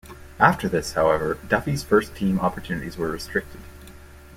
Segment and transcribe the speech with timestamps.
[0.39, 3.61] After this, however, Duffy's first team opportunities were restricted.